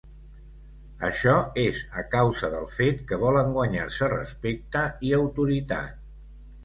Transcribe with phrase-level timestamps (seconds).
[1.09, 6.01] Això és a causa del fet que volen guanyar-se respecte i autoritat.